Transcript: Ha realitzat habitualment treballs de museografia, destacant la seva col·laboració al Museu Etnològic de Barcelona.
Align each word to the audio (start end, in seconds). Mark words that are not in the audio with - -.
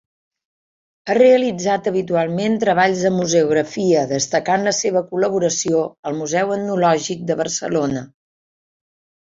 Ha 1.09 1.15
realitzat 1.17 1.89
habitualment 1.91 2.57
treballs 2.65 3.03
de 3.09 3.13
museografia, 3.19 4.03
destacant 4.15 4.67
la 4.71 4.75
seva 4.81 5.07
col·laboració 5.13 5.85
al 6.11 6.19
Museu 6.25 6.59
Etnològic 6.59 7.25
de 7.31 7.39
Barcelona. 7.45 8.07